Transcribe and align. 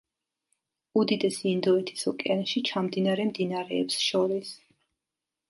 უდიდესი 1.01 1.45
ინდოეთის 1.51 2.07
ოკეანეში 2.13 2.65
ჩამდინარე 2.71 3.29
მდინარეებს 3.29 4.01
შორის. 4.09 4.57